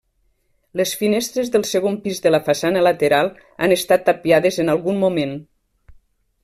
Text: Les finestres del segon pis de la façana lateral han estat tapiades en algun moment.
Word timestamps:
Les 0.79 0.93
finestres 1.01 1.51
del 1.55 1.65
segon 1.73 1.99
pis 2.07 2.23
de 2.25 2.31
la 2.33 2.41
façana 2.49 2.83
lateral 2.87 3.31
han 3.67 3.77
estat 3.79 4.09
tapiades 4.09 4.61
en 4.65 4.77
algun 4.77 5.03
moment. 5.05 5.37